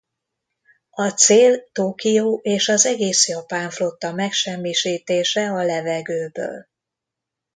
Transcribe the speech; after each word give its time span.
A 0.89 1.09
cél 1.09 1.69
Tokió 1.71 2.39
és 2.43 2.69
az 2.69 2.85
egész 2.85 3.27
japán 3.27 3.69
flotta 3.69 4.13
megsemmisítése 4.13 5.49
a 5.51 5.63
levegőből. 5.63 6.67